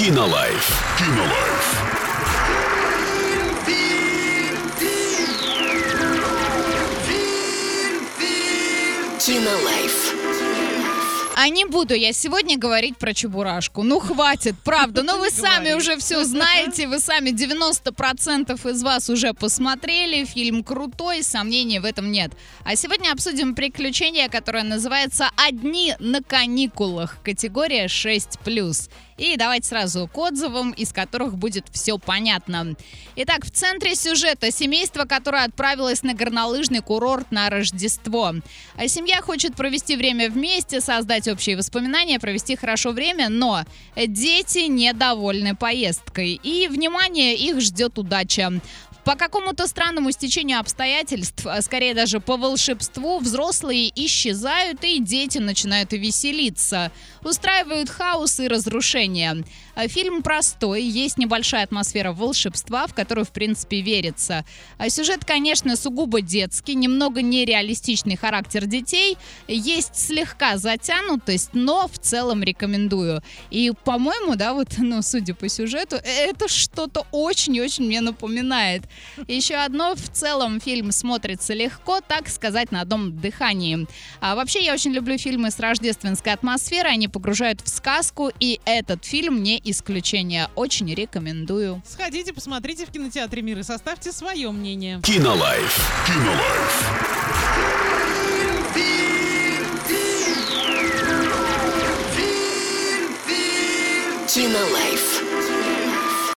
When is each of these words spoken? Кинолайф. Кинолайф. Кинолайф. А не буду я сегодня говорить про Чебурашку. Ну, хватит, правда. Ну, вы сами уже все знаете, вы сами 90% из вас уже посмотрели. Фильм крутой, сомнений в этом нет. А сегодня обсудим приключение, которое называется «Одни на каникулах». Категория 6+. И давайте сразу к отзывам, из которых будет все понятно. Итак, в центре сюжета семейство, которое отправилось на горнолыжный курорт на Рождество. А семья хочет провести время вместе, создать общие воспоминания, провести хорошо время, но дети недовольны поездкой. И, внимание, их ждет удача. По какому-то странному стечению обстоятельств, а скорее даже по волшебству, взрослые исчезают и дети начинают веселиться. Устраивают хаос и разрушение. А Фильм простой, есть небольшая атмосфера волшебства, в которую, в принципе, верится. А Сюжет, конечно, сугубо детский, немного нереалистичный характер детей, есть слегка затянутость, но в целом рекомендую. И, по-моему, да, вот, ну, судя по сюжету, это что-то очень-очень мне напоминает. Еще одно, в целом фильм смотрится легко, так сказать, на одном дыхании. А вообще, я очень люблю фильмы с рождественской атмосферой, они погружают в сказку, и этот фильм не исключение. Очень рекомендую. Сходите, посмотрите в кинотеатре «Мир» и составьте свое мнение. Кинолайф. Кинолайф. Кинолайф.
Кинолайф. 0.00 0.96
Кинолайф. 0.98 1.66
Кинолайф. 9.26 10.14
А 11.36 11.48
не 11.48 11.64
буду 11.64 11.94
я 11.94 12.12
сегодня 12.12 12.58
говорить 12.58 12.98
про 12.98 13.14
Чебурашку. 13.14 13.82
Ну, 13.82 13.98
хватит, 13.98 14.56
правда. 14.62 15.02
Ну, 15.02 15.18
вы 15.18 15.30
сами 15.30 15.72
уже 15.72 15.96
все 15.96 16.24
знаете, 16.24 16.86
вы 16.86 16.98
сами 16.98 17.30
90% 17.30 18.70
из 18.70 18.82
вас 18.82 19.08
уже 19.08 19.32
посмотрели. 19.32 20.24
Фильм 20.26 20.62
крутой, 20.62 21.22
сомнений 21.22 21.78
в 21.78 21.86
этом 21.86 22.10
нет. 22.10 22.32
А 22.64 22.76
сегодня 22.76 23.12
обсудим 23.12 23.54
приключение, 23.54 24.28
которое 24.28 24.64
называется 24.64 25.30
«Одни 25.36 25.94
на 25.98 26.22
каникулах». 26.22 27.16
Категория 27.22 27.86
6+. 27.86 28.90
И 29.20 29.36
давайте 29.36 29.68
сразу 29.68 30.08
к 30.08 30.16
отзывам, 30.16 30.70
из 30.70 30.94
которых 30.94 31.36
будет 31.36 31.66
все 31.70 31.98
понятно. 31.98 32.74
Итак, 33.16 33.44
в 33.44 33.50
центре 33.50 33.94
сюжета 33.94 34.50
семейство, 34.50 35.04
которое 35.04 35.44
отправилось 35.44 36.02
на 36.02 36.14
горнолыжный 36.14 36.80
курорт 36.80 37.30
на 37.30 37.50
Рождество. 37.50 38.32
А 38.76 38.88
семья 38.88 39.20
хочет 39.20 39.54
провести 39.56 39.96
время 39.96 40.30
вместе, 40.30 40.80
создать 40.80 41.28
общие 41.28 41.58
воспоминания, 41.58 42.18
провести 42.18 42.56
хорошо 42.56 42.92
время, 42.92 43.28
но 43.28 43.64
дети 43.94 44.68
недовольны 44.68 45.54
поездкой. 45.54 46.40
И, 46.42 46.66
внимание, 46.68 47.36
их 47.36 47.60
ждет 47.60 47.98
удача. 47.98 48.50
По 49.10 49.16
какому-то 49.16 49.66
странному 49.66 50.12
стечению 50.12 50.60
обстоятельств, 50.60 51.44
а 51.44 51.60
скорее 51.62 51.94
даже 51.94 52.20
по 52.20 52.36
волшебству, 52.36 53.18
взрослые 53.18 53.90
исчезают 53.96 54.84
и 54.84 55.00
дети 55.00 55.38
начинают 55.38 55.92
веселиться. 55.92 56.92
Устраивают 57.24 57.90
хаос 57.90 58.38
и 58.38 58.46
разрушение. 58.46 59.42
А 59.74 59.88
Фильм 59.88 60.22
простой, 60.22 60.84
есть 60.84 61.18
небольшая 61.18 61.64
атмосфера 61.64 62.12
волшебства, 62.12 62.86
в 62.86 62.94
которую, 62.94 63.24
в 63.24 63.30
принципе, 63.30 63.80
верится. 63.80 64.44
А 64.78 64.88
Сюжет, 64.90 65.24
конечно, 65.24 65.74
сугубо 65.74 66.20
детский, 66.20 66.76
немного 66.76 67.20
нереалистичный 67.20 68.16
характер 68.16 68.66
детей, 68.66 69.18
есть 69.48 69.96
слегка 69.96 70.56
затянутость, 70.56 71.50
но 71.52 71.88
в 71.88 71.98
целом 71.98 72.44
рекомендую. 72.44 73.22
И, 73.50 73.72
по-моему, 73.84 74.36
да, 74.36 74.54
вот, 74.54 74.68
ну, 74.78 75.02
судя 75.02 75.34
по 75.34 75.48
сюжету, 75.48 75.96
это 75.96 76.46
что-то 76.46 77.06
очень-очень 77.10 77.86
мне 77.86 78.00
напоминает. 78.02 78.82
Еще 79.28 79.54
одно, 79.54 79.94
в 79.94 80.08
целом 80.08 80.60
фильм 80.60 80.92
смотрится 80.92 81.54
легко, 81.54 82.00
так 82.00 82.28
сказать, 82.28 82.72
на 82.72 82.80
одном 82.80 83.16
дыхании. 83.16 83.86
А 84.20 84.34
вообще, 84.34 84.64
я 84.64 84.74
очень 84.74 84.92
люблю 84.92 85.18
фильмы 85.18 85.50
с 85.50 85.58
рождественской 85.58 86.32
атмосферой, 86.32 86.92
они 86.92 87.08
погружают 87.08 87.60
в 87.60 87.68
сказку, 87.68 88.30
и 88.40 88.60
этот 88.64 89.04
фильм 89.04 89.42
не 89.42 89.60
исключение. 89.64 90.48
Очень 90.54 90.92
рекомендую. 90.94 91.82
Сходите, 91.86 92.32
посмотрите 92.32 92.86
в 92.86 92.90
кинотеатре 92.90 93.42
«Мир» 93.42 93.58
и 93.58 93.62
составьте 93.62 94.12
свое 94.12 94.50
мнение. 94.50 95.00
Кинолайф. 95.02 96.04
Кинолайф. 96.06 97.30
Кинолайф. 104.32 105.49